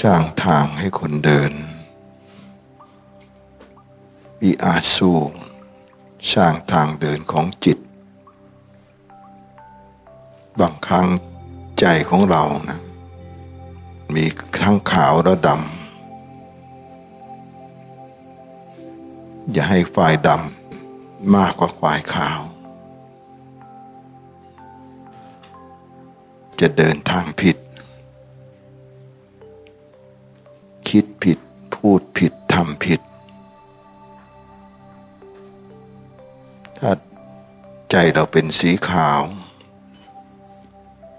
[0.00, 1.52] สร้างทางให้คนเดิน
[4.42, 5.12] วิอาสู
[6.32, 7.78] สร้างทางเดินของจิต
[10.60, 11.08] บางครั้ง
[11.80, 12.80] ใจของเรานะ
[14.14, 14.24] มี
[14.62, 15.60] ทั้งขาวและดำ
[19.52, 22.40] อย่าให้ฝ่ายดำมากกว่าฝ่ายขาว
[26.60, 27.56] จะเดินทางผิด
[30.96, 31.38] คิดผิด
[31.74, 33.00] พูดผิดทำผิด
[36.78, 36.92] ถ้า
[37.90, 39.20] ใจเราเป็นสีขาว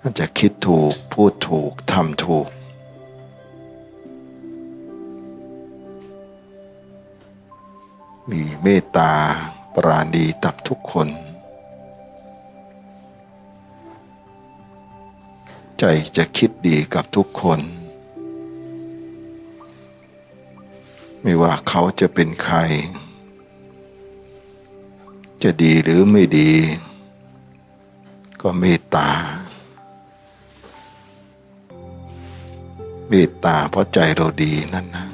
[0.00, 2.46] อาจจะคิดถูก พูดถูกทำถูก
[8.30, 9.12] มีเมตตา
[9.74, 11.08] ปราณีตับทุกคน
[15.78, 15.84] ใจ
[16.16, 17.60] จะคิดดีกับทุกคน
[21.28, 22.56] ไม่ว่าเขาจะเป็นใคร
[25.42, 26.52] จะดีหรือไม่ดี
[28.40, 29.08] ก็เมตตา
[33.08, 35.06] เมตตาเพราะใจเราดีนั่นนะ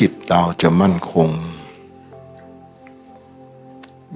[0.00, 1.30] จิตเราจะมั่นคง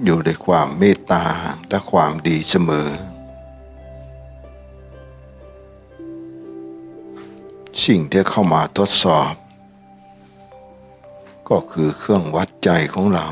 [0.03, 1.23] อยู่ในความเมตตา
[1.69, 2.89] และความดีเสมอ
[7.85, 9.33] สิ่งที่เข้ามาทดสอบ
[11.49, 13.27] ก็คือเครื่องวัดใจของเรา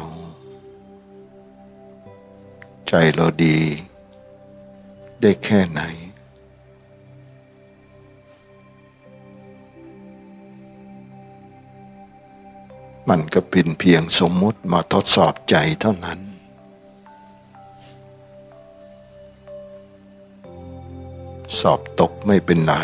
[2.87, 3.59] ใจเราดี
[5.21, 5.81] ได้แค่ไหน
[13.09, 16.19] มันก็เป็นเพียงสมมุติมาทดสอบใจเท่านั้น
[21.59, 22.75] สอบตกไม่เป็นไร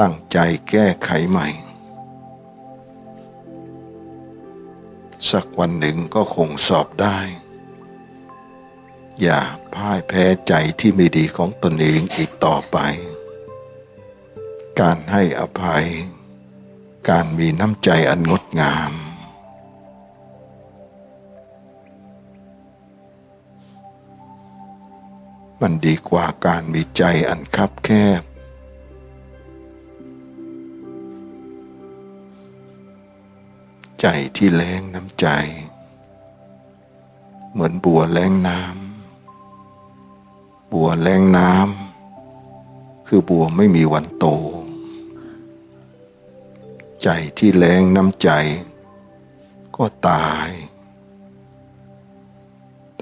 [0.00, 0.38] ตั้งใจ
[0.70, 1.48] แก้ไขใหม่
[5.30, 7.18] สักวันหนึ่งก็คงสอบได้
[9.22, 9.40] อย่า
[9.74, 12.78] พ่ายแพ้ใจที่ไม่ดีของตนเองอีกต่อไป
[14.80, 15.86] การให้อภัย
[17.08, 18.92] การมีน้ำใจอันงดงาม
[25.60, 28.22] มันดีกว่าการมีใจอันคับแคบ
[34.02, 35.26] ใจที่แรงน้ำใจ
[37.52, 44.26] เหมือนบัวแรงน้ำบัวแรงน้ำคือบัวไม่มีวันโต
[47.02, 47.08] ใจ
[47.38, 48.30] ที่แรงน้ำใจ
[49.76, 50.48] ก็ตาย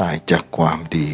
[0.01, 1.13] ตายจากความดี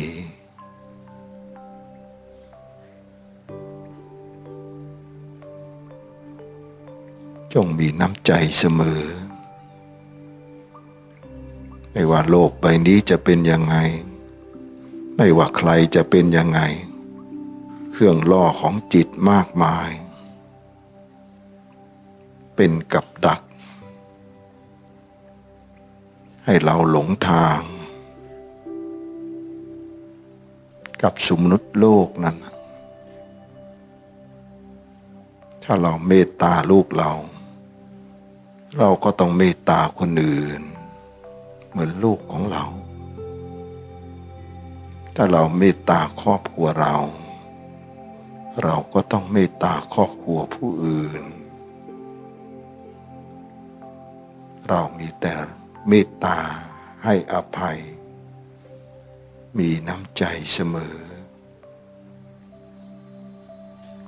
[7.53, 9.03] จงมีน้ำใจเสมอ
[11.99, 13.77] ไม่ว่าโลกใบนี้จะเป็นยังไง
[15.17, 16.61] ไม่ว่าใครจะเป็นยังไง
[17.93, 19.91] เครื่องล่อของจิตมากมาย
[22.57, 23.41] เป็นกับดัก
[26.45, 27.61] ให้เราหลงทาง
[31.03, 32.37] กับสมนุษย์โลกนั้น
[35.65, 37.13] ถ้าเราเมตตาลูกเรา
[38.79, 40.63] เราก็ต้องเมตตาคนอื่น
[41.77, 42.65] เหมือนลูกของเรา
[45.15, 46.95] ถ้าเราเมตตาครอบครัวเรา
[48.63, 51.25] เราก็ต้องเมตตาครอบครัวผู้อื่น
[54.69, 55.35] เรามีแต่
[55.89, 56.39] เมตตา
[57.05, 57.79] ให้อภัย
[59.59, 60.99] มีน้ำใจเสมอ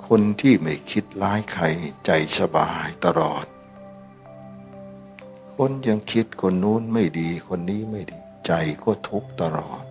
[0.07, 1.65] คนที่ไม่คิดร้ายใคร
[2.07, 3.47] ใจสบายตลอด
[5.63, 8.53] คนยังคิดคนนู้นไม่ดีคนนี้ไม่ดี ใจ
[8.83, 9.85] ก็ทุกข์ตลอด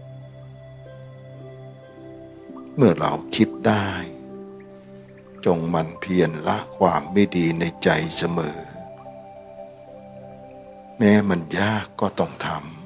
[2.75, 3.87] เมื่อเราคิดได้
[5.45, 8.59] จงมันเพียรละความไม่ดีในใจเสมอ
[10.97, 12.76] แม้มันยากก็ต้องทำ